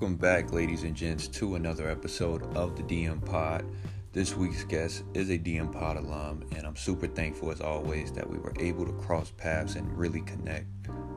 [0.00, 3.64] Welcome back, ladies and gents, to another episode of the DM Pod.
[4.12, 8.30] This week's guest is a DM Pod alum, and I'm super thankful as always that
[8.30, 10.68] we were able to cross paths and really connect.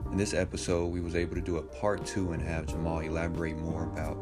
[0.10, 3.56] In this episode, we was able to do a part two and have Jamal elaborate
[3.60, 4.18] more about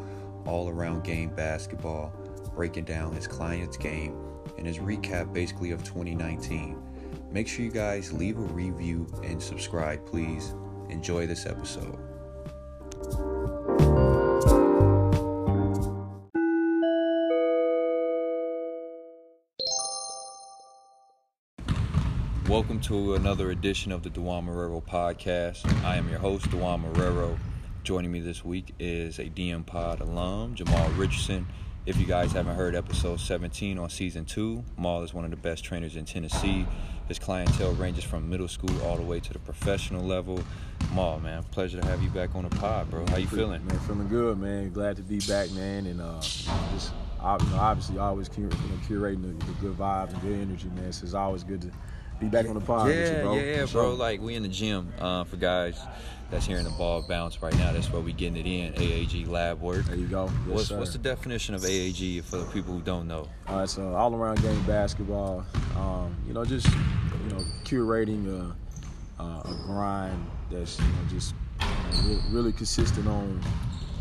[0.45, 2.11] all around game basketball,
[2.53, 4.21] breaking down his client's game,
[4.57, 6.77] and his recap basically of 2019.
[7.31, 10.53] Make sure you guys leave a review and subscribe, please.
[10.89, 12.08] Enjoy this episode.
[22.49, 25.71] Welcome to another edition of the Dewan Marrero podcast.
[25.85, 27.37] I am your host, Dewan Marrero.
[27.83, 31.45] Joining me this week is a DM Pod alum, Jamal Richardson.
[31.85, 35.37] If you guys haven't heard episode 17 on season two, Maul is one of the
[35.37, 36.65] best trainers in Tennessee.
[37.07, 40.43] His clientele ranges from middle school all the way to the professional level.
[40.91, 43.05] Maul, man, pleasure to have you back on the pod, bro.
[43.09, 43.63] How you feeling?
[43.67, 44.71] Man, feeling good, man.
[44.71, 45.85] Glad to be back, man.
[45.85, 50.21] And uh, just, know, obviously, always cur- you know, curating the, the, good vibes and
[50.23, 50.91] good energy, man.
[50.91, 51.71] So it's always good to
[52.19, 53.33] be back on the pod yeah, with you, bro.
[53.35, 53.93] Yeah, bro.
[53.93, 55.79] Like we in the gym uh, for guys
[56.29, 57.71] that's hearing the ball bounce right now.
[57.71, 58.73] That's where we getting it in.
[58.73, 59.85] AAG lab work.
[59.85, 60.25] There you go.
[60.25, 60.77] Yes, what's sir.
[60.77, 63.27] what's the definition of AAG for the people who don't know?
[63.47, 65.45] Uh, it's uh, all around game basketball.
[65.75, 71.33] Um, you know, just you know, curating a, uh, a grind that's you know just
[71.61, 73.41] you know, really consistent on.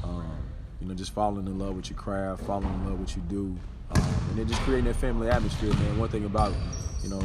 [0.04, 0.38] Um,
[0.80, 3.22] you know, just falling in love with your craft, falling in love with what you
[3.22, 3.56] do,
[3.90, 5.98] um, and then just creating that family atmosphere, man.
[5.98, 6.52] One thing about
[7.02, 7.22] you know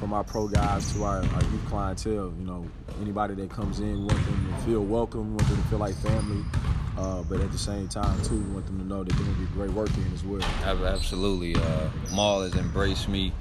[0.00, 2.32] from our pro guys to our, our, youth clientele.
[2.38, 2.66] You know,
[3.02, 6.42] anybody that comes in, want them to feel welcome, want them to feel like family.
[6.96, 9.44] Uh, but at the same time, too, want them to know that they're gonna be
[9.52, 10.42] great working as well.
[10.64, 13.32] Absolutely, uh, Maul has embraced me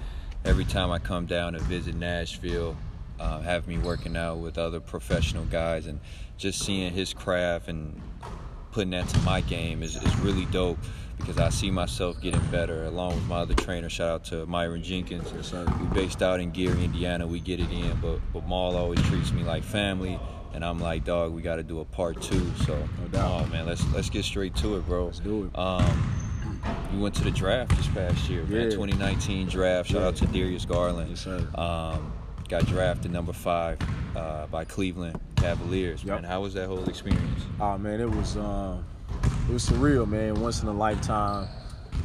[0.43, 2.75] every time I come down to visit Nashville.
[3.19, 5.99] Uh, have me working out with other professional guys and
[6.37, 8.01] just seeing his craft and
[8.71, 10.77] putting that to my game is, is really dope
[11.19, 13.89] because I see myself getting better along with my other trainer.
[13.89, 15.31] Shout out to Myron Jenkins.
[15.35, 15.65] Yes, sir.
[15.79, 17.27] We based out in Gary, Indiana.
[17.27, 20.19] We get it in, but but Maul always treats me like family,
[20.53, 22.51] and I'm like, dog, we got to do a part two.
[22.65, 23.43] So, no doubt.
[23.43, 25.05] oh man, let's let's get straight to it, bro.
[25.05, 25.57] Let's do it.
[25.59, 26.15] Um,
[26.93, 28.69] you went to the draft this past year, man.
[28.71, 29.89] 2019 draft.
[29.89, 30.07] Shout Yeah.
[30.07, 31.09] out to Darius Garland.
[31.09, 31.47] Yes, sir.
[31.55, 32.11] Um,
[32.49, 33.77] got drafted number five
[34.15, 36.03] uh, by Cleveland Cavaliers.
[36.03, 36.21] Yep.
[36.21, 37.43] Man, how was that whole experience?
[37.61, 38.83] Oh man, it was um,
[39.49, 40.35] it was surreal, man.
[40.35, 41.47] Once in a lifetime.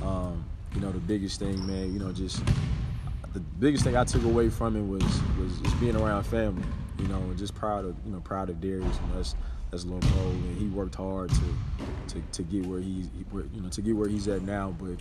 [0.02, 0.44] Um,
[0.74, 1.92] you know, the biggest thing, man.
[1.92, 2.42] You know, just
[3.34, 5.02] the biggest thing I took away from it was
[5.38, 6.64] was just being around family.
[6.98, 8.82] You know, and just proud of you know proud of Darius.
[8.82, 9.22] You know,
[9.70, 13.24] that's Lil Mo, and he worked hard to to, to get where he's he,
[13.54, 14.74] you know to get where he's at now.
[14.80, 14.96] But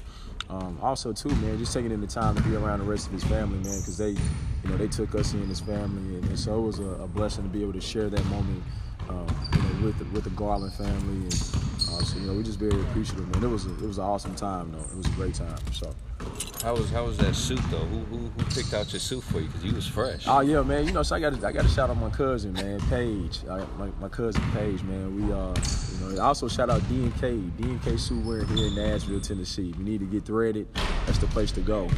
[0.53, 3.13] um, also too, man, just taking in the time to be around the rest of
[3.13, 6.39] his family, man, because they you know they took us in as family, and, and
[6.39, 8.63] so it was a, a blessing to be able to share that moment.
[9.09, 11.33] Um, you know, with the, with the Garland family, and
[11.93, 13.43] uh, so you know we just very appreciative, man.
[13.43, 14.79] It was a, it was an awesome time, though.
[14.79, 15.57] It was a great time.
[15.71, 15.93] So.
[16.63, 17.77] How was how was that suit though?
[17.77, 19.47] Who who, who picked out your suit for you?
[19.47, 20.23] Because you was fresh.
[20.27, 20.85] Oh yeah, man.
[20.85, 23.41] You know, so I got I got to shout out my cousin, man, Paige.
[23.49, 25.13] Uh, my, my cousin Paige, man.
[25.15, 25.53] We uh,
[26.09, 28.75] you know, also shout out D and K, D and K suit wearing here in
[28.75, 29.73] Nashville, Tennessee.
[29.77, 30.73] We need to get threaded.
[31.05, 31.89] That's the place to go.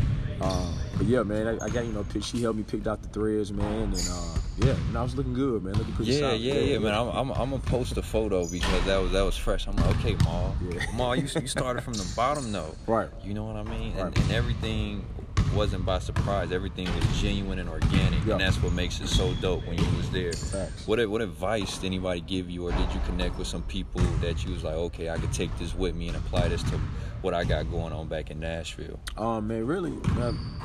[0.42, 3.10] Um, but yeah, man, I, I got you know, she helped me pick out the
[3.10, 6.42] threads, man, and uh, yeah, and I was looking good, man, looking pretty Yeah, solid.
[6.42, 6.94] yeah, yeah, man.
[6.94, 9.68] I'm, I'm, I'm gonna post a photo because that was that was fresh.
[9.68, 10.86] I'm like, okay, Maul, Yeah.
[10.94, 12.74] Maul, you, you started from the bottom though.
[12.88, 13.10] Right.
[13.24, 13.92] You know what I mean?
[13.98, 14.18] And, Right.
[14.20, 15.06] and everything
[15.54, 16.52] wasn't by surprise.
[16.52, 18.34] Everything was genuine and organic, Yeah.
[18.34, 20.34] and that's what makes it so dope when you was there.
[20.34, 20.88] Facts.
[20.88, 24.46] What what advice did anybody give you, or did you connect with some people that
[24.46, 26.80] you was like, okay, I could take this with me and apply this to
[27.26, 29.00] what I got going on back in Nashville?
[29.18, 29.94] Um, man, really,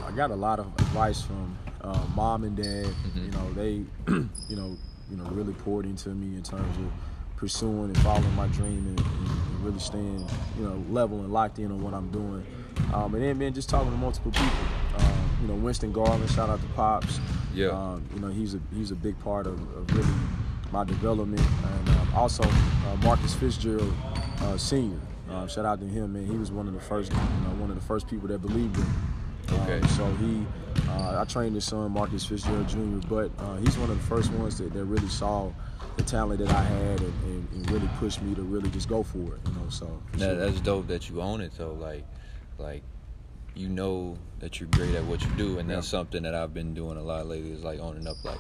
[0.05, 2.85] I got a lot of advice from uh, mom and dad.
[2.85, 3.25] Mhm.
[3.25, 3.71] You know, they,
[4.51, 4.77] you know,
[5.11, 6.93] you know, really poured into me in terms of
[7.39, 10.23] pursuing and following my dream and, and, and really staying,
[10.59, 12.45] you know, level and locked in on what I'm doing.
[12.93, 14.51] Um, and then, man, just talking to multiple people.
[14.99, 17.21] Um, you know, Winston Garland, shout out to Pops.
[17.55, 17.69] Yeah.
[17.69, 20.13] Um, you know, he's a he's a big part of, of really
[20.71, 23.95] my development, and um, also uh, Marcus Fitzgerald,
[24.43, 25.01] uh, Senior.
[25.31, 26.27] Um, shout out to him, man.
[26.27, 28.77] He was one of the first, you know, one of the first people that believed
[28.77, 28.83] in.
[28.83, 28.89] me.
[29.63, 29.81] Okay.
[29.81, 30.45] Um, so he,
[30.89, 34.31] uh, I trained his son Marcus Fitzgerald Jr., but uh, he's one of the first
[34.33, 35.51] ones that, that really saw
[35.97, 39.03] the talent that I had and, and, and really pushed me to really just go
[39.03, 39.41] for it.
[39.47, 40.01] You know, so.
[40.15, 41.75] That, that's dope that you own it though.
[41.75, 42.05] Like,
[42.59, 42.83] like
[43.55, 45.99] you know that you're great at what you do, and that's Yeah.
[45.99, 47.51] something that I've been doing a lot lately.
[47.51, 48.25] Is like owning up.
[48.25, 48.39] Like,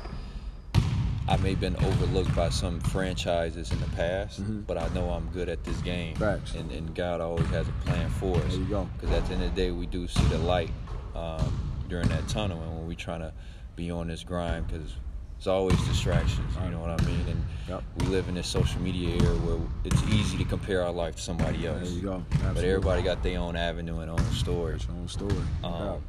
[1.31, 4.67] I may have been overlooked by some franchises in the past, Mhm.
[4.67, 6.17] but I know I'm good at this game.
[6.17, 6.55] Facts.
[6.56, 8.43] And, and God always has a plan for us.
[8.49, 8.88] There you go.
[8.99, 10.71] Because at the end of the day, we do see the light
[11.15, 11.53] um,
[11.88, 13.32] during that tunnel, and when we trying to
[13.77, 14.94] be on this grind, because
[15.37, 16.53] it's always distractions.
[16.65, 17.25] You know what I mean?
[17.29, 17.82] And Yep.
[17.99, 21.23] we live in this social media era where it's easy to compare our life to
[21.23, 21.81] somebody else.
[21.88, 22.25] There you go.
[22.55, 24.75] But everybody got their own avenue and own story.
[24.75, 25.35] It's your own story.
[25.65, 26.03] Um, doubt.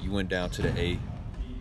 [0.00, 0.98] you went down to the A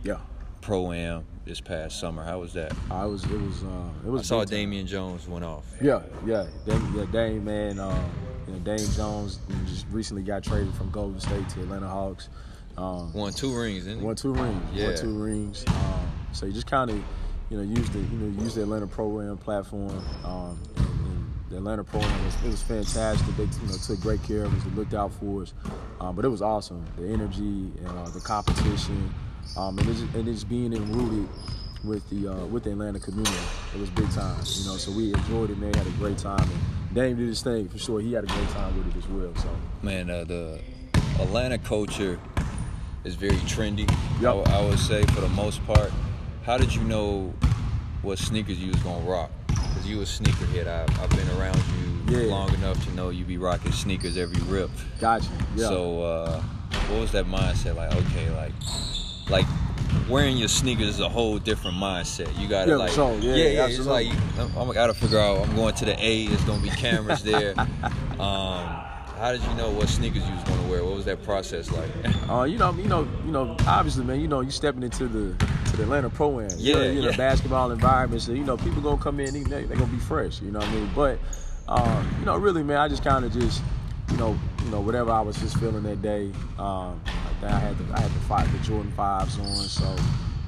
[0.03, 0.17] yeah.
[0.61, 2.23] Pro Am this past summer.
[2.23, 2.73] How was that?
[2.89, 3.23] I was.
[3.25, 3.63] It was.
[3.63, 4.21] Uh, it was.
[4.21, 4.45] I saw.
[4.45, 5.65] Damian Jones went off.
[5.81, 7.79] Yeah, yeah, Dame, yeah, Dame, man.
[7.79, 8.11] Um,
[8.47, 12.29] you know, Dame Jones just recently got traded from Golden State to Atlanta Hawks.
[12.77, 14.05] Um, Won two rings, didn't he?
[14.05, 14.63] won two rings.
[14.73, 14.87] Yeah.
[14.87, 15.65] Won two rings.
[15.67, 16.95] Um, so you just kind of,
[17.49, 20.01] you know, use the you know use the Atlanta Pro Am platform.
[20.23, 20.59] Um,
[21.49, 23.35] the Atlanta Pro Am was, it was fantastic.
[23.35, 24.63] They you know took great care of us.
[24.63, 25.53] They looked out for us.
[25.99, 26.85] Um, but it was awesome.
[26.97, 29.13] The energy and uh, the competition,
[29.57, 31.27] um, and, it's, and it's being enrooted
[31.83, 33.35] with the uh, with the Atlanta community.
[33.73, 34.37] It was big time.
[34.39, 35.57] You know, so we enjoyed it.
[35.57, 36.47] Man, had a great time.
[36.49, 37.99] And Dame did his thing for sure.
[37.99, 39.33] He had a great time with it as well.
[39.35, 39.49] So
[39.81, 40.59] Man, uh, the
[41.19, 42.19] Atlanta culture
[43.03, 43.89] is very trendy.
[44.21, 44.31] Yep.
[44.31, 45.91] I, would- I would say for the most part.
[46.45, 47.33] How did you know
[48.01, 49.29] what sneakers you was gonna rock?
[49.47, 50.67] Cause you a sneakerhead.
[50.67, 51.61] I've, I've been around
[52.09, 52.31] you Yeah.
[52.31, 54.69] long enough to know you be rocking sneakers every rip.
[54.99, 55.29] Gotcha.
[55.55, 55.67] Yeah.
[55.67, 56.41] So uh,
[56.89, 57.91] what was that mindset like?
[57.95, 58.53] Okay, like
[59.29, 59.45] like
[60.09, 62.37] wearing your sneakers is a whole different mindset.
[62.39, 63.19] You gotta Yeah, like for sure.
[63.19, 64.07] Yeah, yeah, It's like
[64.37, 65.47] I'm, I'm gotta figure out.
[65.47, 66.27] I'm going to the A.
[66.27, 67.53] There's gonna be cameras there.
[68.19, 68.81] um,
[69.17, 70.83] how did you know what sneakers you was gonna wear?
[70.83, 71.89] What was that process like?
[72.31, 73.57] Uh, you know, you know, you know.
[73.67, 75.35] Obviously, man, you know, you stepping into the
[75.71, 76.49] to the Atlanta Pro Am.
[76.55, 77.17] Yeah, you know, yeah.
[77.17, 78.21] basketball environment.
[78.21, 80.41] So you know, people gonna come in, they they gonna be fresh.
[80.41, 80.89] You know what I mean?
[80.95, 81.19] But
[81.67, 83.61] uh, you know, really, man, I just kind of just,
[84.11, 86.31] you know, you know, whatever I was just feeling that day.
[86.57, 87.01] Um,
[87.41, 89.55] that I had to, I had the five the Jordan fives on.
[89.55, 89.95] So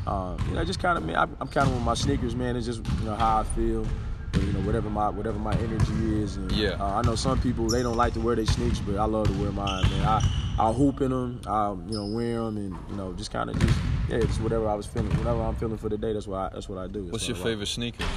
[0.05, 2.55] um, you know, just kind of man, I'm kind of with my sneakers, man.
[2.55, 3.85] It's just you know how I feel.
[4.33, 6.71] And, you know, whatever my whatever my energy is, and Yeah.
[6.79, 9.27] uh, I know some people they don't like to wear their sneakers, but I love
[9.27, 10.03] to wear mine, man.
[10.05, 10.21] I
[10.57, 13.59] I hoop in them, I you know wear them, and you know just kind of
[13.59, 13.77] just
[14.09, 16.13] yeah, just whatever I was feeling, whatever I'm feeling for the day.
[16.13, 17.01] That's what I that's what I do.
[17.03, 18.07] That's What's your what I favorite sneakers?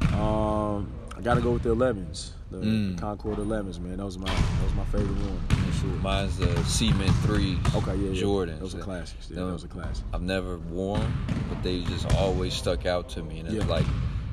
[0.00, 0.12] like.
[0.14, 2.98] Um, I gotta go with the 11s, the, Mm.
[2.98, 3.96] Concord 11s, man.
[3.98, 5.90] That was my that was my favorite one for sure.
[6.02, 7.58] Mine's the Cement Three.
[7.74, 8.22] okay, yeah, yeah.
[8.22, 8.58] Jordans.
[8.60, 9.28] Those are classics.
[9.30, 10.02] Yeah, those are classics.
[10.12, 11.12] I've never worn,
[11.48, 13.70] but they just always stuck out to me, and it's Yeah.
[13.70, 13.86] like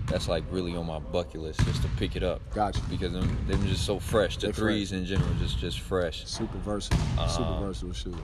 [0.08, 2.42] that's like really on my bucket list just to pick it up.
[2.54, 2.82] Gotcha.
[2.90, 4.36] Because them, them just so fresh.
[4.38, 6.26] The They're threes in general just just fresh.
[6.28, 8.18] Super versatile, super Uh, versatile shoe.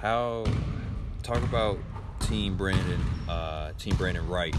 [0.00, 0.44] How
[1.22, 1.78] talk about
[2.20, 4.56] Team Brandan, uh, Team Brandan Wright,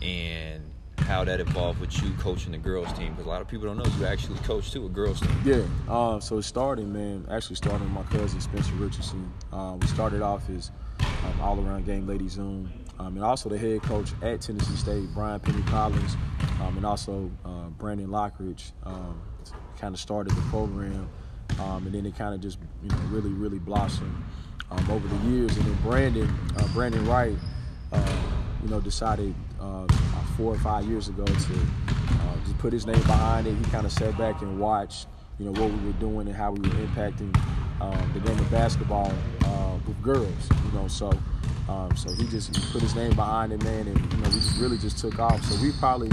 [0.00, 0.62] and
[1.10, 3.10] how that evolved with you coaching the girls team.
[3.10, 5.36] Because a lot of people don't know you actually coach too a girls team.
[5.44, 7.26] Yeah, uh, so it started, man.
[7.28, 9.32] Actually, started with my cousin Spencer Richardson.
[9.52, 10.70] Uh, we started off as
[11.00, 15.40] um, all-around game lady Zoom, um, and also the head coach at Tennessee State, Brian
[15.40, 16.16] Penny Collins,
[16.62, 18.70] um, and also uh, Brandon Lockridge.
[18.84, 19.20] Um,
[19.80, 21.08] kind of started the program,
[21.58, 24.14] um, and then it kind of just you know really really blossomed
[24.70, 25.56] um, over the years.
[25.56, 27.36] And then Brandan, uh, Brandan Wright,
[27.90, 28.16] uh,
[28.62, 29.86] you know, decided uh,
[30.36, 33.54] four or five years ago to uh, just put his name behind it.
[33.54, 35.06] He kind of sat back and watched,
[35.38, 37.36] you know, what we were doing and how we were impacting
[37.80, 39.12] um, the game of basketball
[39.44, 40.48] uh, with girls.
[40.66, 41.12] You know, so
[41.68, 44.58] um, so he just put his name behind it, man, and you know, we just
[44.58, 45.42] really just took off.
[45.44, 46.10] So we probably,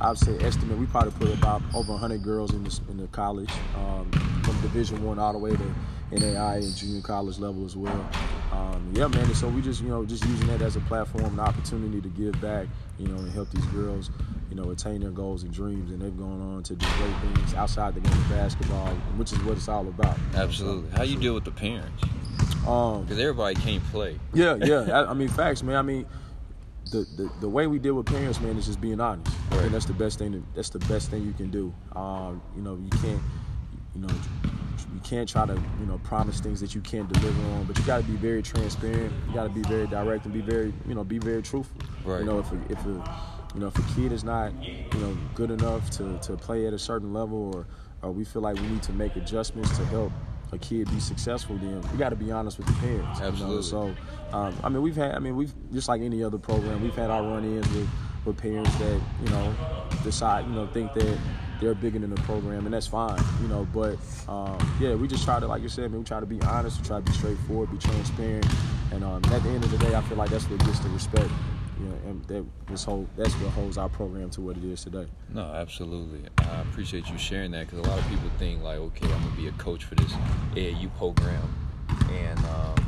[0.00, 3.50] I'd say, estimate we probably put about over 100 girls in the in the college,
[3.76, 4.10] um,
[4.44, 5.74] from Division One all the way to
[6.12, 8.08] NAI and junior college level as well.
[8.52, 9.24] Um, yeah, man.
[9.24, 12.08] And so we just, you know, just using that as a platform, an opportunity to
[12.08, 12.66] give back,
[12.98, 14.10] you know, and help these girls,
[14.50, 15.90] you know, attain their goals and dreams.
[15.90, 19.38] And they've gone on to do great things outside the game of basketball, which is
[19.42, 20.16] what it's all about.
[20.34, 20.90] Absolutely.
[20.90, 22.02] How you deal with the parents?
[22.66, 24.18] Um, Because everybody can't play.
[24.32, 24.80] yeah, yeah.
[24.92, 25.76] I, I mean, facts, man.
[25.76, 26.06] I mean,
[26.90, 29.34] the, the the way we deal with parents, man, is just being honest.
[29.50, 29.60] Right.
[29.60, 30.32] think that's the best thing.
[30.32, 31.72] To, that's the best thing you can do.
[31.96, 33.20] Um, you know, you can't,
[33.94, 34.14] you know,
[34.94, 37.64] you can't try to, you know, promise things that you can't deliver on.
[37.64, 39.12] But you got to be very transparent.
[39.28, 41.80] You got to be very direct and be very, you know, be very truthful.
[42.04, 42.20] Right.
[42.20, 43.20] You know, if a, if a,
[43.54, 46.72] you know, if a kid is not, you know, good enough to, to play at
[46.72, 47.66] a certain level, or
[48.02, 50.12] or we feel like we need to make adjustments to help
[50.52, 53.18] a kid be successful, then we got to be honest with the parents.
[53.18, 53.30] you know?
[53.30, 53.62] Absolutely.
[53.62, 53.94] So,
[54.32, 57.10] um, I mean, we've had, I mean, we've just like any other program, we've had
[57.10, 57.88] our run-ins with,
[58.24, 59.54] with parents that you know
[60.02, 61.18] decide, you know, think that
[61.64, 63.66] they're bigger than the program, and that's fine, you know.
[63.72, 63.96] But
[64.28, 66.80] um, yeah, we just try to, like you said, man, we try to be honest,
[66.80, 68.46] we try to be straightforward, be transparent,
[68.92, 70.90] and um, at the end of the day, I feel like that's what gets the
[70.90, 71.30] respect.
[71.80, 74.84] You know, and that this whole that's what holds our program to what it is
[74.84, 75.06] today.
[75.32, 76.20] No, absolutely.
[76.38, 79.36] I appreciate you sharing that because a lot of people think like, okay, I'm gonna
[79.36, 80.12] be a coach for this
[80.54, 81.52] AAU program,
[82.12, 82.83] and um,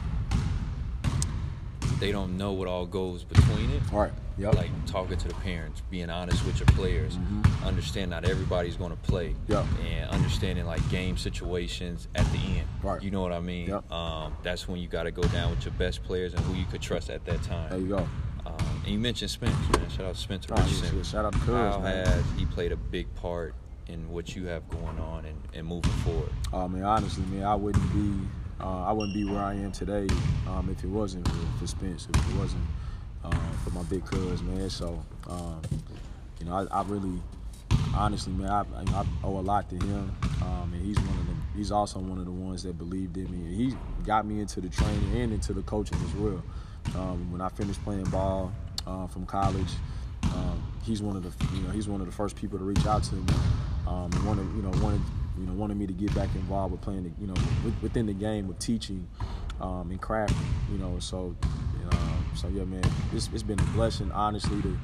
[2.01, 3.83] they don't know what all goes between it.
[3.93, 4.13] All right.
[4.39, 4.55] Yep.
[4.55, 7.17] Like talking to the parents, being honest with your players,
[7.65, 9.53] understand not everybody's going to play, Mm-hmm.
[9.53, 9.65] Yep.
[9.91, 12.69] and understanding like game situations at the end.
[12.83, 13.03] Right.
[13.03, 13.69] You know what I mean?
[13.69, 13.91] Yep.
[13.91, 16.67] Um, that's when you got to go down with your best players and who you
[16.67, 17.71] could trust at that time.
[17.71, 18.09] there you go.
[18.45, 19.89] Um, And you mentioned Spence, man.
[19.89, 21.03] Shout out to Spencer Oh, Richardson.
[21.03, 22.07] shout out to Cuz, How man.
[22.07, 23.55] has he played a big part
[23.87, 26.31] in what you have going on and, and moving forward?
[26.53, 28.29] I mean, honestly, man, I wouldn't be,
[28.61, 30.07] uh, I wouldn't be where I am today
[30.49, 32.65] um, if it wasn't for, for Spence, if it wasn't
[33.25, 34.71] um, for my big cuz, man.
[34.71, 35.61] So, um,
[36.41, 37.21] you know, I, I really,
[37.95, 41.43] honestly, man, I, I owe a lot to him, um, and he's one of them.
[41.55, 43.47] He's also one of the ones that believed in me.
[43.47, 46.43] And he got me into the training and into the coaching as well.
[46.95, 48.53] Um, when I finished playing ball
[48.87, 49.71] uh, from college,
[50.25, 52.85] um, he's one of the, you know, he's one of the first people to reach
[52.87, 53.35] out to me
[53.87, 55.01] and wanted, you know, wanted,
[55.39, 58.07] you know, wanted me to get back involved with playing, the, you know, with, within
[58.07, 59.09] the game with teaching
[59.61, 60.37] um, and crafting,
[60.71, 60.99] you know.
[60.99, 61.37] So,
[61.91, 61.97] uh,
[62.35, 64.79] so yeah, man, it's, it's been a blessing, honestly, to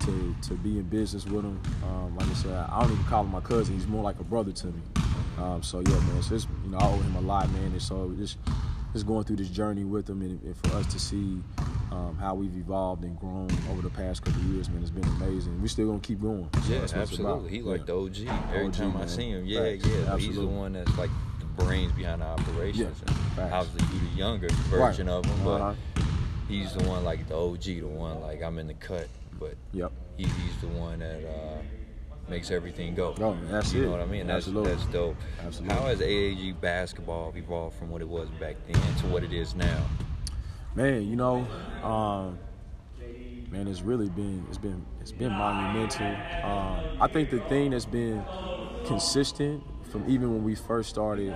[0.00, 1.60] to to be in business with him.
[1.84, 4.24] Um, like I said, I don't even call him my cousin; he's more like a
[4.24, 4.82] brother to me.
[5.38, 7.64] Um, so yeah, man, so it's, you know, I owe him a lot, man.
[7.64, 8.38] And so just
[8.92, 11.42] just going through this journey with him, and, and for us to see
[11.90, 15.04] um, how we've evolved and grown over the past couple of years, man, it's been
[15.04, 15.60] amazing.
[15.60, 16.48] We're still gonna keep going.
[16.64, 17.32] So Yeah, that's what it's about.
[17.36, 17.50] absolutely.
[17.50, 17.84] He like Yeah.
[17.86, 18.28] the OG.
[18.52, 19.86] Every OG, time I see him, yeah, Facts.
[19.86, 20.16] yeah.
[20.18, 23.02] He's the one that's like the brains behind the operations.
[23.36, 26.02] Yeah, obviously, you the younger version of him, but Uh-huh.
[26.48, 29.90] he's the one like the OG, the one like I'm in the cut, but Yep.
[30.16, 31.62] he, he's the one that uh,
[32.28, 33.14] makes everything go.
[33.18, 33.86] Oh, man, that's you it.
[33.86, 34.26] know what I mean?
[34.26, 34.72] That's Absolutely.
[34.74, 35.16] that's dope.
[35.46, 35.74] Absolutely.
[35.76, 39.54] How has AAG basketball evolved from what it was back then to what it is
[39.54, 39.82] now?
[40.78, 41.44] Man, you know,
[41.82, 42.38] um,
[43.50, 46.06] man, it's really been it's been it's been monumental.
[46.44, 48.24] Um, I think the thing that's been
[48.86, 51.34] consistent from even when we first started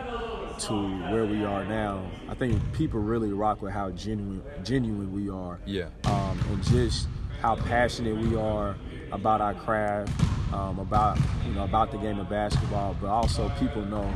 [0.61, 0.73] to
[1.11, 5.59] where we are now, I think people really rock with how genuine genuine we are.
[5.65, 5.89] Yeah.
[6.05, 7.09] Um, and just
[7.41, 8.77] how passionate we are
[9.11, 10.13] about our craft,
[10.53, 14.09] um, about you know about the game of basketball, but also people know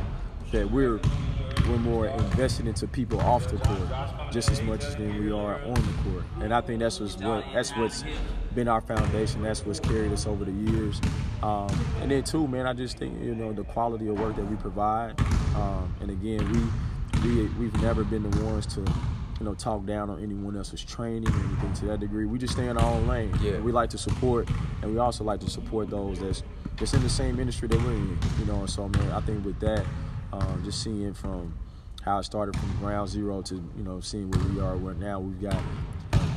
[0.53, 1.01] that we're
[1.67, 5.61] we're more invested into people off the court just as much as than we are
[5.63, 6.23] on the court.
[6.41, 8.03] And I think that's what's what that's what's
[8.55, 9.43] been our foundation.
[9.43, 11.01] That's what's carried us over the years.
[11.43, 11.69] Um,
[12.01, 14.55] and then too, man, I just think you know the quality of work that we
[14.55, 15.19] provide.
[15.55, 20.09] Um, and again, we we we've never been the ones to you know talk down
[20.09, 22.25] on anyone else's training or anything to that degree.
[22.25, 23.33] We just stay in our own lane.
[23.41, 23.59] Yeah.
[23.59, 24.49] We like to support,
[24.81, 26.43] and we also like to support those that's
[26.77, 28.17] that's in the same industry that we're in.
[28.39, 29.85] You know, and so man, I think with that,
[30.33, 31.53] um, just seeing from
[32.03, 35.19] how it started from ground zero to you know seeing where we are where now
[35.19, 35.61] we've got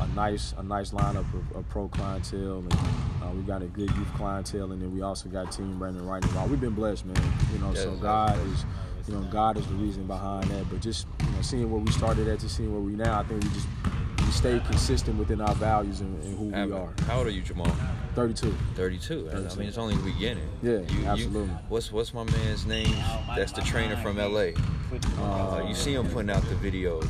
[0.00, 3.90] a nice a nice lineup of, of pro clientele and uh, we got a good
[3.96, 6.50] youth clientele and then we also got team Brandan Wright involved.
[6.50, 7.32] We've been blessed, man.
[7.52, 8.00] You know, so Yeah.
[8.00, 8.64] God is
[9.08, 10.68] you know God is the reason behind that.
[10.70, 13.24] But just you know seeing where we started at to seeing where we now, I
[13.24, 13.68] think we just
[14.18, 16.92] we stay consistent within our values and, and who we are.
[17.06, 17.70] How old are you, Jamal?
[18.14, 18.54] 32.
[18.74, 19.30] 32.
[19.30, 20.48] I mean, it's only the beginning.
[20.62, 21.48] Yeah, absolutely.
[21.68, 22.94] what's what's my man's name?
[23.36, 24.50] That's the trainer from LA.
[25.18, 27.08] Uh, you see him putting out the videos.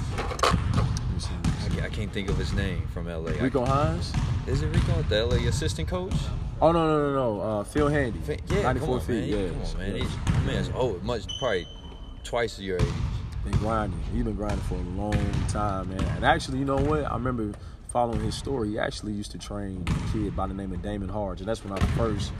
[0.76, 1.30] Let me see.
[1.44, 3.32] I can't, I can't think of his name from LA.
[3.40, 4.12] Rico Hines?
[4.46, 6.14] is it Rico, the LA assistant coach?
[6.60, 7.40] Oh no no no no.
[7.40, 8.20] Uh, Phil Handy.
[8.48, 9.14] Yeah, 94 come on, feet.
[9.14, 9.28] man.
[9.28, 9.48] Yeah.
[9.48, 9.96] Come on, man.
[9.96, 10.02] yeah.
[10.02, 11.66] He's, my man's oh, much probably
[12.24, 12.86] twice your age.
[13.44, 14.02] been grinding.
[14.12, 16.02] He's been grinding for a long time, man.
[16.16, 17.04] And actually, you know what?
[17.04, 17.52] I remember
[17.90, 18.70] following his story.
[18.70, 21.64] He actually used to train a kid by the name of Damon Harge, and that's
[21.64, 22.32] when I first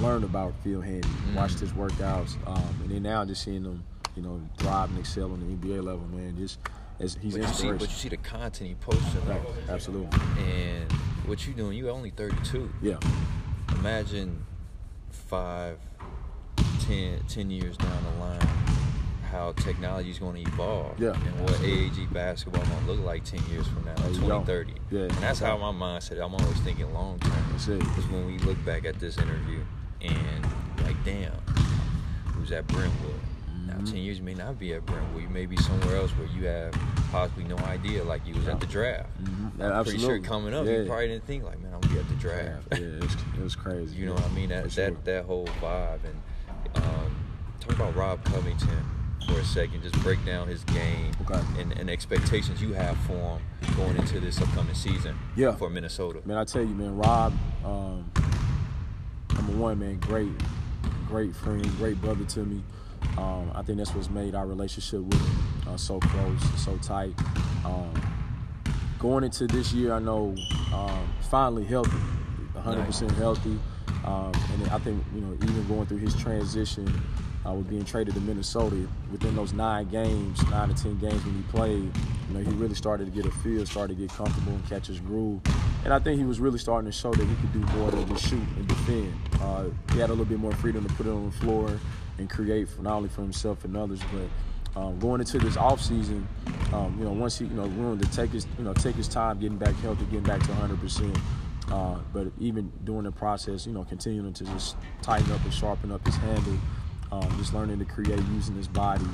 [0.00, 1.08] learned about Phil Handy.
[1.08, 1.34] Mm.
[1.34, 3.82] Watched his workouts, um, and then now just seeing him,
[4.14, 6.36] you know, thrive and excel on the NBA level, man.
[6.36, 6.58] Just
[7.00, 10.08] as he's But you see, but you see the content he posting, Right, absolutely.
[10.38, 10.90] and
[11.26, 11.76] what you doing?
[11.78, 12.70] You're only 32.
[12.82, 12.98] Yeah.
[13.78, 14.44] imagine
[15.10, 15.78] five,
[16.86, 18.48] ten, ten years down the line,
[19.28, 21.12] how technology is going to evolve, Yeah.
[21.12, 24.40] and what AAG basketball going to look like ten years from now, There you go.
[24.44, 24.72] 2030.
[24.90, 25.00] Yeah.
[25.02, 26.22] and that's how my mindset.
[26.24, 27.32] I'm always thinking long term.
[27.52, 27.78] That's it.
[27.80, 29.60] Because when we look back at this interview,
[30.00, 30.46] and
[30.82, 31.32] like, damn,
[32.34, 33.14] who's at Brentwood?
[33.66, 33.86] Now, Mhm.
[33.86, 35.22] ten years you may not be at Brentwood.
[35.22, 36.72] You may be somewhere else where you have
[37.12, 38.02] possibly no idea.
[38.04, 39.10] Like you was at the draft.
[39.22, 39.52] Mhm.
[39.60, 40.78] I'm Yeah, pretty sure coming up, Yeah.
[40.78, 42.66] you probably didn't think like, man, I'm gonna be at the draft.
[42.72, 43.96] Yeah, it was, it was crazy.
[43.96, 44.48] You know yeah, what I mean?
[44.48, 44.96] That for that sure.
[45.04, 47.16] that whole vibe and um,
[47.60, 48.84] talk about Rob Covington
[49.28, 49.82] for a second.
[49.82, 51.40] Just break down his game Okay.
[51.60, 53.40] and, and expectations you have for him
[53.76, 55.52] going into this upcoming season Yeah.
[55.54, 56.20] for Minnesota.
[56.24, 57.32] Man, I tell you, man, Rob,
[57.64, 58.10] um,
[59.34, 60.30] number one, man, great,
[61.06, 62.62] great friend, great brother to me.
[63.16, 67.14] Um, I think that's what's made our relationship with him uh, so close, so tight.
[67.64, 67.92] Um,
[68.98, 70.34] going into this year, I know
[70.74, 71.96] um, finally healthy,
[72.56, 73.58] 100% healthy.
[74.04, 76.86] Um, and I think, you know, even going through his transition
[77.48, 81.34] uh, with being traded to Minnesota, within those nine games, nine to 10 games when
[81.34, 81.90] he played,
[82.28, 84.88] you know, he really started to get a feel, started to get comfortable and catch
[84.88, 85.40] his groove.
[85.84, 88.06] And I think he was really starting to show that he could do more than
[88.08, 89.14] just shoot and defend.
[89.40, 91.78] Uh, he had a little bit more freedom to put it on the floor
[92.18, 95.80] and create for not only for himself and others, but um, going into this off
[95.80, 96.26] season,
[96.72, 99.08] um, you know, once he, you know, willing to take his, you know, take his
[99.08, 101.16] time getting back healthy, getting back to 100 percent.
[101.70, 105.92] Uh, but even during the process, you know, continuing to just tighten up and sharpen
[105.92, 106.56] up his handle,
[107.12, 109.06] um, just learning to create using his body,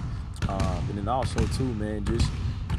[0.48, 2.30] um, and then also too, man, just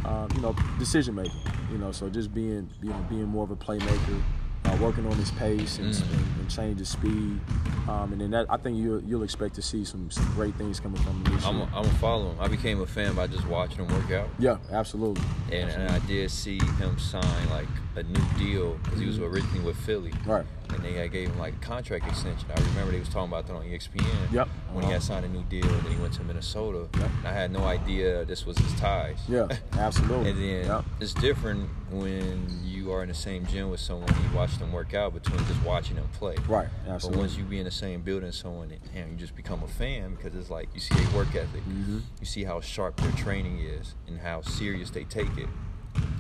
[0.05, 1.39] um, you know, decision making.
[1.72, 4.22] You know, so just being, being being more of a playmaker,
[4.65, 6.13] uh, working on his pace and, mm.
[6.13, 7.39] and, and change his speed.
[7.88, 10.79] Um, and then that, I think you'll, you'll expect to see some, some great things
[10.79, 11.62] coming from him this I'm.
[11.62, 12.38] A, I'm a follow him.
[12.39, 14.27] I became a fan by just watching him work out.
[14.39, 15.24] Yeah, absolutely.
[15.51, 15.95] And, absolutely.
[15.95, 19.34] and I did see him sign like a new deal because he was mm-hmm.
[19.34, 20.14] originally with Philly.
[20.25, 20.46] Right.
[20.70, 22.50] And they had gave him like a contract extension.
[22.54, 24.32] I remember they was talking about that on ESPN.
[24.32, 24.48] Yep.
[24.72, 24.88] When uh-huh.
[24.88, 26.88] he had signed a new deal, and then he went to Minnesota.
[27.00, 27.10] Yep.
[27.20, 29.20] And I had no idea this was his ties.
[29.30, 30.32] Yeah, absolutely.
[30.32, 30.86] and then yep.
[31.00, 34.72] it's different when you are in the same gym with someone and you watch them
[34.72, 36.36] work out between just watching them play.
[36.48, 36.68] Right.
[36.88, 37.18] Absolutely.
[37.18, 40.16] But once you be in the same building someone and you just become a fan
[40.16, 42.00] because it's like you see their work ethic, mm-hmm.
[42.20, 45.48] you see how sharp their training is and how serious they take it.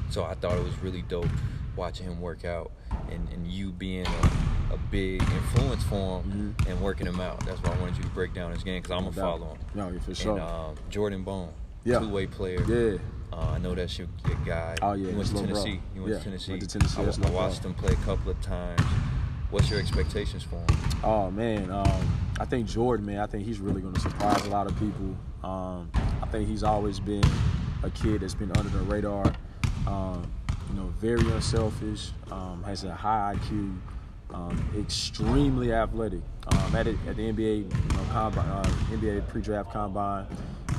[0.09, 1.27] So I thought it was really dope
[1.75, 2.71] watching him work out
[3.11, 6.71] and, and you being a, a big influence for him mm-hmm.
[6.71, 7.45] and working him out.
[7.45, 9.47] That's why I wanted you to break down his game because I'm going to follow
[9.47, 9.57] him.
[9.73, 10.37] No, for sure.
[10.37, 11.51] And um, Jordan Bone,
[11.83, 11.99] yeah.
[11.99, 12.63] two-way player.
[12.67, 12.97] Yeah.
[13.33, 14.75] Uh, I know that's your, your guy.
[14.81, 15.81] Oh yeah, he went to Tennessee.
[15.93, 16.17] He went yeah.
[16.19, 16.51] to Tennessee.
[16.53, 17.23] Went to Tennessee.
[17.23, 18.81] I, I watched him play a couple of times.
[19.49, 20.79] What's your expectations for him?
[21.03, 24.49] Oh man, um, I think Jordan, man, I think he's really going to surprise a
[24.49, 25.15] lot of people.
[25.43, 25.91] Um,
[26.21, 27.23] I think he's always been
[27.83, 29.33] a kid that's been under the radar.
[29.85, 30.31] Um,
[30.75, 33.77] you know, very unselfish, um, has a high IQ,
[34.33, 36.19] um, extremely athletic.
[36.47, 40.27] Um, at, it, at the NBA, you know, combine, uh, NBA pre-draft combine,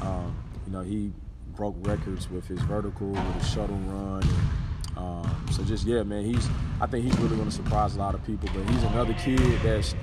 [0.03, 0.37] um,
[0.67, 1.13] you know, he
[1.55, 4.23] broke records with his vertical, with his shuttle run.
[4.23, 6.49] And, um, so just yeah, man, he's.
[6.81, 8.49] I think he's really going to surprise a lot of people.
[8.55, 9.95] But he's another kid that's,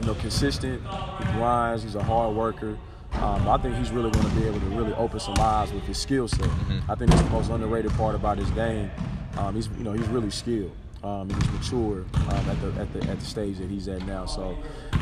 [0.00, 0.82] you know, consistent.
[0.82, 1.84] He grinds.
[1.84, 2.76] He's a hard worker.
[3.22, 5.84] Um, I think he's really going to be able to really open some eyes with
[5.84, 6.40] his skill set.
[6.40, 6.90] Mm-hmm.
[6.90, 8.90] I think that's the most underrated part about his game.
[9.38, 10.72] Um, he's you know he's really skilled.
[11.02, 14.24] Um, he's mature um, at the at the at the stage that he's at now.
[14.24, 14.56] So,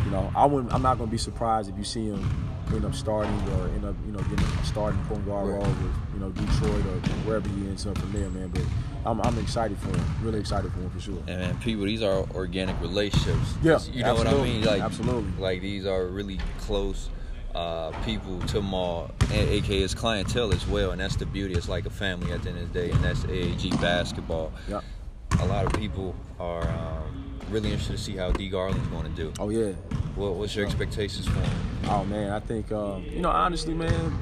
[0.04, 0.72] you know, I wouldn't.
[0.74, 2.28] I'm not going to be surprised if you see him
[2.74, 5.94] end up starting or end up you know getting a starting point guard role with
[6.14, 8.48] you know Detroit or wherever he ends up from there, man.
[8.48, 8.62] But
[9.04, 10.04] I'm, I'm excited for him.
[10.22, 11.18] Really excited for him for sure.
[11.28, 13.54] And man, people, these are organic relationships.
[13.62, 14.24] Yeah, you know absolutely.
[14.24, 14.64] what I mean.
[14.64, 15.42] Like absolutely.
[15.42, 17.10] Like these are really close
[17.54, 21.54] uh, people to Maul, aka his clientele as well, and that's the beauty.
[21.54, 24.52] It's like a family at the end of the day, and that's AAG basketball.
[24.68, 24.80] Yeah.
[25.40, 29.10] A lot of people are um, really interested to see how D Garland's going to
[29.10, 29.32] do.
[29.38, 29.72] Oh yeah.
[30.14, 31.58] What, what's your expectations for him?
[31.84, 34.18] Oh man, I think um, you know honestly, man.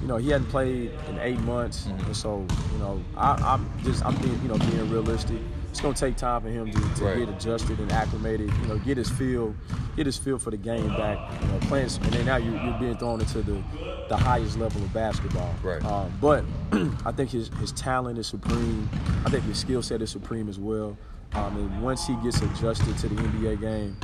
[0.00, 2.06] You know he hadn't played in eight months, mm-hmm.
[2.06, 5.38] and so you know I, am just I'm being you know being realistic
[5.72, 7.18] it's gonna take time for him to, to right.
[7.20, 8.52] get adjusted and acclimated.
[8.60, 9.56] You know, get his feel,
[9.96, 11.18] get his feel for the game back.
[11.40, 13.62] You know, playing, and then now you, are being thrown into the
[14.10, 15.54] the highest level of basketball.
[15.62, 15.82] Right.
[15.82, 16.44] Um, but
[17.06, 18.86] I think his his talent is supreme.
[19.24, 20.94] I think his skill set is supreme as well.
[21.32, 23.96] Um, and once he gets adjusted to the NBA game,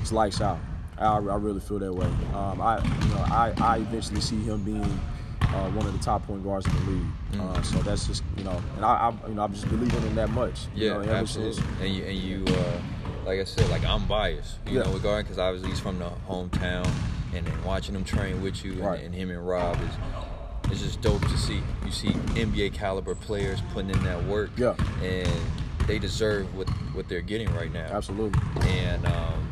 [0.00, 0.58] it's lights out.
[0.98, 2.06] I, I really feel that way.
[2.34, 5.00] Um, I, you know, I, I eventually see him being
[5.54, 7.06] uh, one of the top point guards in the league.
[7.32, 7.40] Mm.
[7.40, 10.14] Uh, so that's just you know, and I, I, you know I'm just believing in
[10.16, 10.66] that much.
[10.74, 11.62] Yeah, you know, absolutely.
[11.80, 12.80] And you and you, uh,
[13.24, 14.58] like I said, like I'm biased.
[14.66, 14.82] You yeah.
[14.84, 16.88] know, regarding because obviously he's from the hometown,
[17.34, 18.96] and then watching him train with you right.
[18.96, 19.94] and, and him and Rob is.
[20.70, 21.60] It's just dope to see.
[21.84, 25.28] You see NBA caliber players putting in that work, yeah, and
[25.86, 27.88] they deserve what what they're getting right now.
[27.90, 28.40] Absolutely.
[28.68, 29.51] And um,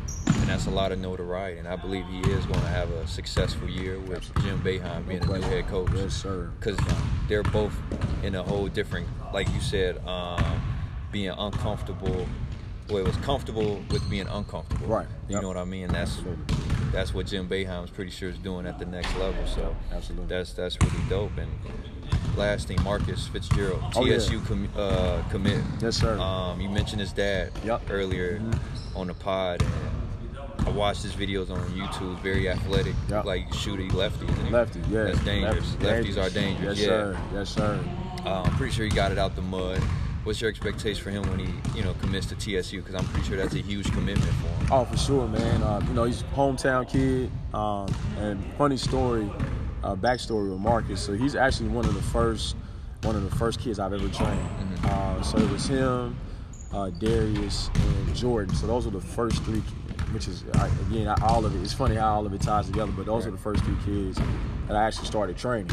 [0.51, 1.59] that's a lot of notoriety.
[1.59, 5.21] And I believe he is going to have a successful year with John Beilein being
[5.21, 5.89] no the new head coach.
[5.95, 6.51] Yes, sir.
[6.59, 6.77] Because
[7.29, 7.73] they're both
[8.21, 10.61] in a whole different, like you said, um,
[11.11, 12.27] being uncomfortable.
[12.89, 14.87] Well, it was comfortable with being uncomfortable.
[14.87, 15.07] Right.
[15.29, 15.41] You yep.
[15.41, 15.87] know what I mean?
[15.87, 16.55] That's Absolutely.
[16.91, 19.47] that's what John Beilein's pretty sure is doing at the next level.
[19.47, 20.27] So Absolutely.
[20.27, 21.37] that's that's really dope.
[21.37, 21.49] And
[22.35, 24.45] last thing, Marcus Fitzgerald, oh, TSU yeah.
[24.45, 25.63] com- uh, commit.
[25.79, 26.19] Yes, sir.
[26.19, 27.83] Um, you mentioned his dad yep.
[27.89, 28.97] earlier mm-hmm.
[28.97, 29.61] on the pod.
[29.61, 30.00] And,
[30.71, 32.19] watched his videos on YouTube.
[32.21, 33.25] Very athletic, yep.
[33.25, 34.25] like shooty lefty.
[34.49, 35.03] Lefty, yeah.
[35.03, 35.75] That's dangerous.
[35.75, 36.79] Lefties are dangerous.
[36.79, 36.87] Yes, yeah.
[36.87, 37.21] sir.
[37.33, 37.79] Yes, sir.
[38.25, 39.81] Uh, I'm pretty sure he got it out the mud.
[40.23, 42.81] What's your expectation for him when he, you know, commits to TSU?
[42.81, 44.67] Because I'm pretty sure that's a huge commitment for him.
[44.71, 45.63] Oh, for sure, man.
[45.63, 47.31] Uh, you know, he's a hometown kid.
[47.55, 49.27] Um, and funny story,
[49.83, 51.01] uh, backstory with Marcus.
[51.01, 52.55] So he's actually one of the first,
[53.01, 54.39] one of the first kids I've ever trained.
[54.39, 54.85] Mm-hmm.
[54.85, 56.15] Uh, so it was him,
[56.71, 58.53] uh, Darius, and Jordan.
[58.55, 59.63] So those were the first three
[60.13, 60.43] which is
[60.89, 61.61] again all of it.
[61.61, 63.29] It's funny how all of it ties together, but those right.
[63.29, 64.19] are the first two kids
[64.67, 65.71] that I actually started training.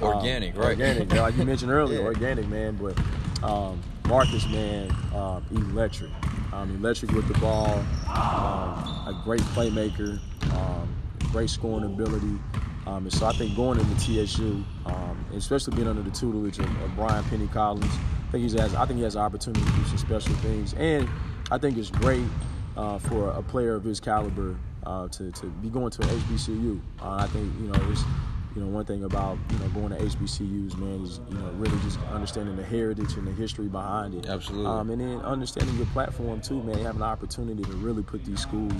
[0.00, 0.68] Organic, um, right?
[0.70, 2.06] Organic, like you mentioned earlier, yeah.
[2.06, 2.76] organic, man.
[2.76, 2.96] But
[3.42, 6.10] um, Marcus, man, um, electric.
[6.52, 10.18] Um, electric with the ball, um, a great playmaker,
[10.54, 10.88] um,
[11.30, 12.38] great scoring ability.
[12.86, 16.82] Um, and so I think going into TSU, um, especially being under the tutelage of,
[16.82, 19.72] of Brian Penny Collins, I think he has I think he has an opportunity to
[19.72, 21.06] do some special things, and
[21.50, 22.24] I think it's great
[22.78, 26.80] uh, for a player of his caliber uh, to, to be going to an HBCU.
[27.02, 28.02] Uh, I think you know it's
[28.54, 31.76] you know one thing about you know going to HBCUs, man, is you know really
[31.82, 34.26] just understanding the heritage and the history behind it.
[34.28, 34.66] Absolutely.
[34.66, 36.78] Um, and then understanding your platform too, man.
[36.78, 38.72] Having an opportunity to really put these schools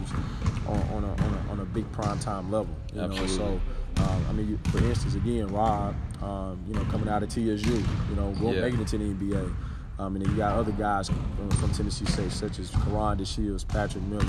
[0.66, 2.74] on, on a, on a on a big prime time level.
[2.94, 3.36] You Absolutely.
[3.38, 3.60] know,
[3.96, 7.42] so um, I mean, for instance, again, Rob, um, you know, coming out of TSU,
[7.48, 8.60] you know, going Yeah.
[8.60, 9.54] making it to the NBA.
[9.98, 14.04] Um, and then you got other guys from, Tennessee State, such as Karan DeShields, Patrick
[14.04, 14.24] Miller,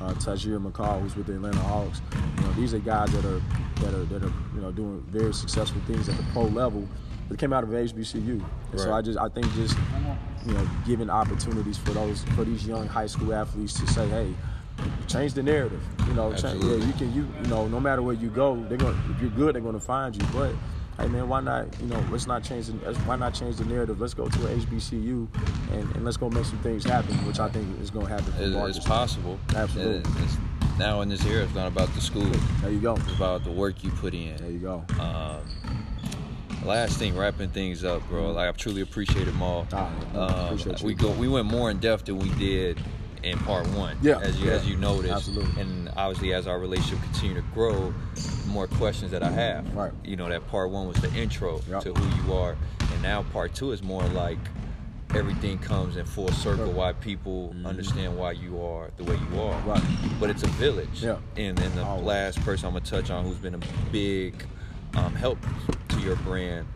[0.00, 2.00] uh, Tahjere McCall, who's with the Atlanta Hawks.
[2.38, 3.40] You know, these are guys that are
[3.82, 6.88] that are that are you know doing very successful things at the pro level.
[7.28, 9.76] But came out of HBCU, and so I just I think just
[10.44, 14.34] you know giving opportunities for those for these young high school athletes to say, hey,
[15.06, 15.82] change the narrative.
[16.08, 18.76] You know, cha- yeah, you can you you know no matter where you go, they're
[18.78, 20.26] going to if you're good, they're going to find you.
[20.32, 20.52] But
[20.98, 22.72] hey man, why not you know let's not change the
[23.04, 24.00] why not change the narrative?
[24.00, 25.26] Let's go to a HBCU
[25.72, 28.32] and, and let's go make some things happen, which I think is going to happen
[28.32, 29.38] for It- it's possible.
[29.54, 29.96] Absolutely.
[29.98, 30.38] It- it's-
[30.78, 32.24] now in this era, it's not about the school.
[32.62, 32.94] There you go.
[32.94, 34.36] It's about the work you put in.
[34.38, 34.82] There you go.
[34.98, 35.40] Um,
[36.64, 38.32] last thing, wrapping things up, bro.
[38.32, 39.66] Like I truly appreciate it, Maul.
[39.72, 40.86] Ah, Um, appreciate you.
[40.86, 42.80] we go, we went more in depth than we did
[43.22, 43.96] in part one.
[44.02, 44.52] Yeah, as you yeah.
[44.56, 45.60] as you noticed, Absolutely.
[45.60, 49.74] and obviously as our relationship continue to grow, the more questions that I have.
[49.74, 49.92] Right.
[50.04, 51.82] You know that part one was the intro Yep.
[51.84, 52.56] to who you are,
[52.92, 54.38] and now part two is more like
[55.14, 56.66] everything comes in full circle.
[56.66, 56.74] Sure.
[56.74, 59.54] Why people understand why you are the way you are.
[59.60, 59.68] Mm-hmm.
[59.70, 60.20] Right.
[60.20, 61.02] But it's a village.
[61.02, 61.18] Yeah.
[61.36, 62.04] And then the Always.
[62.06, 64.44] last person I'm gonna touch on who's been a big
[64.94, 65.38] um, help
[65.88, 66.66] to your brand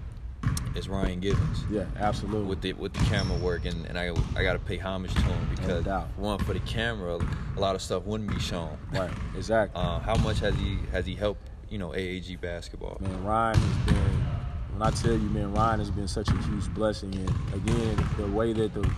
[0.75, 2.47] is Ryan Givens Yeah, absolutely.
[2.49, 5.49] with the with the camera work, and, and I I gotta pay homage to him
[5.57, 6.09] because doubt.
[6.17, 7.19] one for the camera,
[7.57, 8.77] a lot of stuff wouldn't be shown.
[8.93, 9.81] right, exactly.
[9.81, 12.99] Uh, how much has he has he helped you know AAG basketball?
[13.01, 14.27] Man, Ryan has been.
[14.73, 18.27] When I tell you, man, Ryan has been such a huge blessing, and again, the
[18.27, 18.91] way that the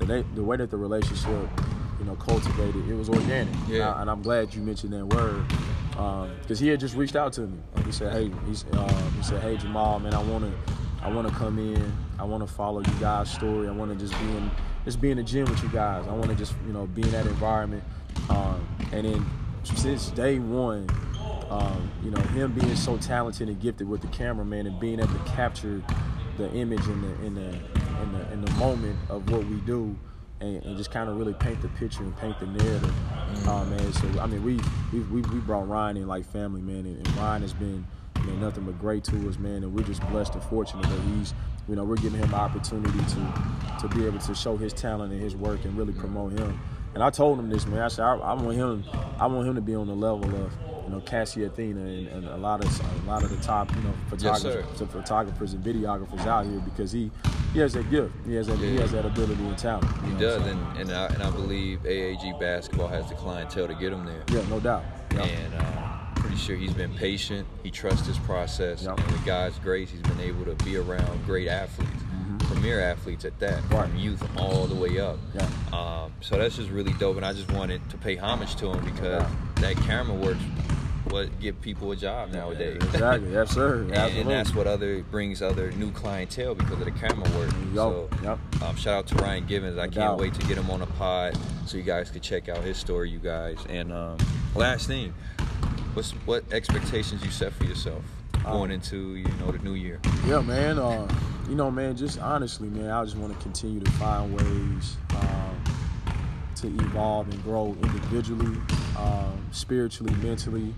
[0.00, 1.48] the, the way that the relationship,
[2.00, 3.54] you know, cultivated, it was organic.
[3.68, 3.74] Yeah.
[3.76, 5.44] And, I, and I'm glad you mentioned that word
[6.42, 7.58] because he had just reached out to me.
[7.84, 11.28] He said, "Hey, he's, uh, he said, hey Jamal, man, I want to, I want
[11.28, 11.92] to come in.
[12.18, 13.68] I want to follow you guys' story.
[13.68, 14.50] I want to just be in,
[14.84, 16.06] just be in the gym with you guys.
[16.06, 17.82] I want to just, you know, be in that environment.
[18.28, 19.26] Um, and then
[19.64, 20.88] since day one,
[21.48, 25.12] um, you know, him being so talented and gifted with the cameraman and being able
[25.12, 25.82] to capture
[26.36, 27.48] the image in the in the
[28.02, 29.96] in the, in the moment of what we do
[30.40, 32.94] and, and just kind of really paint the picture and paint the narrative.
[33.46, 34.60] Uh, man, so I mean, we
[34.92, 37.86] we we, we brought Ryan in like family, man, and, and Ryan has been
[38.24, 41.00] you know, nothing but great to us, man, and we're just blessed and fortunate that
[41.14, 41.34] he's,
[41.68, 43.34] you know, we're giving him an opportunity to
[43.80, 46.58] to be able to show his talent and his work and really promote him.
[46.94, 47.80] And I told him this, man.
[47.82, 48.84] I said I, I want him,
[49.18, 50.52] I want him to be on the level of,
[50.84, 53.80] you know, Cassie Athena and, and a lot of a lot of the top, you
[53.82, 54.86] know, photographers, sir.
[54.86, 57.10] photographers and videographers out here because he
[57.52, 59.86] he has that gift, he has that he has that ability and talent.
[60.04, 63.68] He know, does, so- and and I, and I believe AAG basketball has the clientele
[63.68, 64.24] to get him there.
[64.32, 64.82] yeah, no doubt.
[65.14, 65.22] Yeah.
[65.24, 65.89] and uh,
[66.30, 67.46] pretty sure he's been patient.
[67.64, 68.98] He trusts his process, Yep.
[69.00, 71.90] and with God's grace, he's been able to be around great athletes,
[72.42, 73.74] premier athletes at that, Mm-hmm.
[73.74, 73.88] Right.
[73.88, 75.18] from youth all the way up.
[75.34, 75.48] Yeah.
[75.72, 78.84] Um, so that's just really dope, and I just wanted to pay homage to him
[78.84, 79.30] because Yeah.
[79.56, 80.40] that camera works.
[81.08, 82.76] What give people a job nowadays?
[82.76, 83.32] exactly.
[83.32, 83.78] Yes, sir.
[83.90, 87.50] And, and that's what other brings other new clientele because of the camera work.
[87.74, 88.38] So, Yep.
[88.62, 89.76] um, shout out to Ryan Givens.
[89.78, 90.18] I No can't doubt.
[90.20, 93.10] wait to get him on a pod so you guys could check out his story,
[93.10, 93.56] you guys.
[93.68, 94.18] And um,
[94.54, 95.12] last thing,
[95.94, 98.02] what's what expectations you set for yourself
[98.44, 99.98] going Um, into you know the new year?
[100.26, 100.78] Yeah, man.
[100.78, 101.08] Uh,
[101.48, 101.96] you know, man.
[101.96, 105.62] Just honestly, man, I just want to continue to find ways um,
[106.56, 108.56] to evolve and grow individually,
[108.96, 110.74] um, spiritually, mentally,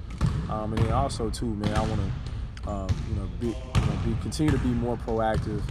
[0.50, 1.74] um, and then also too, man.
[1.74, 5.62] I want to, um, you know, be, you know, be continue to be more proactive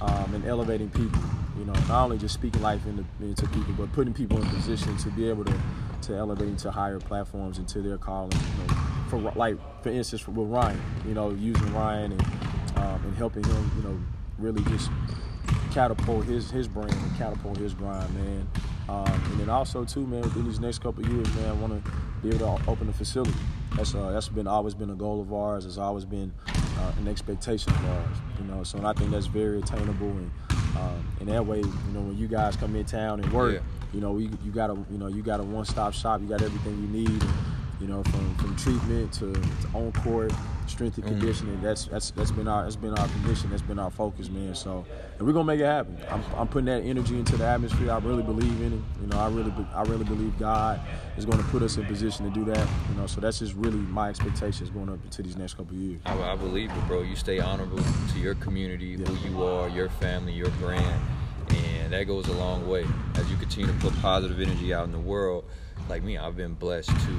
[0.00, 1.22] um, in elevating people.
[1.58, 4.96] You know, not only just speaking life into, into people, but putting people in position
[4.98, 5.54] to be able to
[6.02, 8.32] to elevating to higher platforms into their calling.
[8.32, 8.74] You know,
[9.08, 12.22] for like, for instance, with Ryan, you know, using Ryan and
[12.76, 13.98] um, and helping him, you know,
[14.38, 14.90] really just
[15.72, 18.48] catapult his his brand and catapult his grind, man.
[18.88, 21.92] Um, and then also too, man, in these next couple years, man, I want to
[22.22, 23.34] be able to open a facility.
[23.76, 25.66] That's uh, that's been always been a goal of ours.
[25.66, 28.62] It's always been uh, an expectation of ours, you know.
[28.62, 30.30] So and I think that's very attainable, and
[30.78, 33.60] um, in that way, you know, when you guys come in town and work, Yeah.
[33.92, 36.20] you know, you, you got a you know you got a one stop shop.
[36.20, 37.22] You got everything you need.
[37.80, 40.32] You know, from, from treatment to, to on court
[40.68, 41.08] strength and Mm.
[41.08, 41.60] conditioning.
[41.62, 43.50] That's that's that's been our that's been our condition.
[43.50, 44.54] That's been our focus, man.
[44.54, 44.84] So,
[45.18, 45.98] and we're gonna make it happen.
[46.10, 47.90] I'm, I'm putting that energy into the atmosphere.
[47.90, 48.80] I really believe in it.
[49.00, 50.80] You know, I really I really believe God
[51.16, 52.68] is going to put us in position to do that.
[52.90, 55.80] You know, so that's just really my expectations going up into these next couple of
[55.82, 56.00] years.
[56.06, 57.02] I, I believe it, bro.
[57.02, 57.78] You stay honorable
[58.12, 59.06] to your community, Yeah.
[59.06, 61.00] who you are, your family, your brand,
[61.50, 62.86] and that goes a long way.
[63.16, 65.44] As you continue to put positive energy out in the world,
[65.88, 67.14] like me, I've been blessed to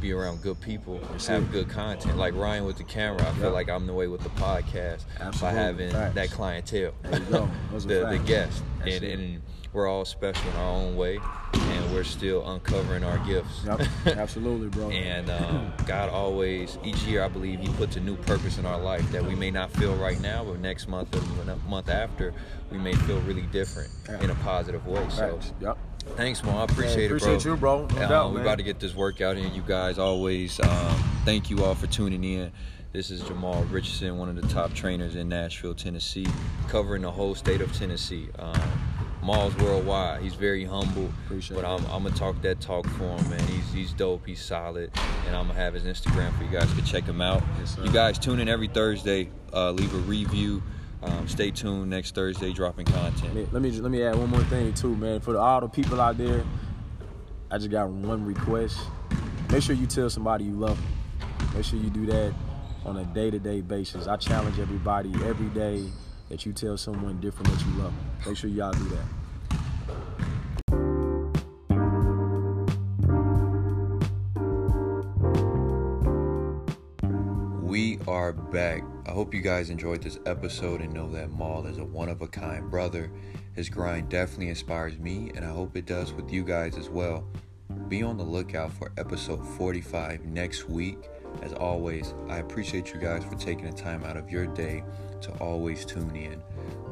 [0.00, 1.52] be around good people, That's have it.
[1.52, 2.16] good content.
[2.16, 3.52] Like Ryan with the camera, I feel Yep.
[3.52, 5.40] like I'm the way with the podcast Absolutely.
[5.40, 6.14] by having Facts.
[6.14, 7.50] that clientele, There you go.
[7.72, 8.28] Those are the, the facts.
[8.28, 11.18] guests, and, and we're all special in our own way,
[11.54, 13.64] and we're still uncovering our gifts.
[13.66, 13.80] Yep,
[14.16, 14.90] absolutely, bro.
[14.90, 18.78] And um, God always, each year, I believe He puts a new purpose in our
[18.80, 22.32] life that we may not feel right now, but next month or the month after,
[22.70, 23.90] we may feel really different
[24.22, 25.04] in a positive way.
[25.10, 25.78] So, Yep.
[26.16, 26.58] Thanks, Mo.
[26.58, 27.16] I appreciate Hey, it, bro.
[27.16, 27.86] appreciate you, bro.
[27.86, 28.46] No Um, doubt, we're man.
[28.46, 29.54] about to get this workout in.
[29.54, 32.50] You guys always, um, thank you all for tuning in.
[32.92, 36.26] This is Jamal Richardson, one of the top trainers in Nashville, Tennessee,
[36.68, 38.28] covering the whole state of Tennessee.
[38.38, 38.60] Um,
[39.22, 40.22] Maul's worldwide.
[40.22, 41.64] He's very humble, Appreciate but.
[41.66, 43.40] I'm, I'm gonna talk that talk for him, man.
[43.48, 44.24] He's he's dope.
[44.24, 44.90] He's solid,
[45.26, 47.42] and I'm gonna have his Instagram for you guys to check him out.
[47.58, 49.28] Yes, you guys tune in every Thursday.
[49.52, 50.62] Uh, leave a review.
[51.02, 51.90] Um, stay tuned.
[51.90, 53.22] Next Thursday, dropping content.
[53.22, 55.20] Let me, let me just- let me add one more thing too, man.
[55.20, 56.44] For the, all the people out there,
[57.50, 58.78] I just got one request.
[59.50, 61.48] Make sure you tell somebody you love them.
[61.54, 62.34] Make sure you do that
[62.84, 64.06] on a day-to-day basis.
[64.06, 65.84] I challenge everybody every day
[66.28, 68.06] that you tell someone different that you love them.
[68.26, 69.04] Make sure y'all do that.
[77.62, 78.82] We are back.
[79.08, 82.20] I hope you guys enjoyed this episode and know that Maul is a one of
[82.20, 83.10] a kind brother.
[83.54, 87.26] His grind definitely inspires me, and I hope it does with you guys as well.
[87.88, 91.08] Be on the lookout for episode 45 next week.
[91.40, 94.84] As always, I appreciate you guys for taking the time out of your day
[95.22, 96.42] to always tune in.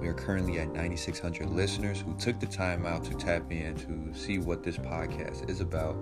[0.00, 4.18] We are currently at 9,600 listeners who took the time out to tap in to
[4.18, 5.98] see what this podcast is about.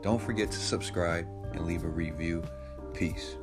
[0.00, 2.44] Don't forget to subscribe and leave a review.
[2.94, 3.36] Peace.